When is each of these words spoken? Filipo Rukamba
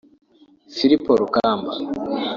Filipo 0.75 1.11
Rukamba 1.19 1.73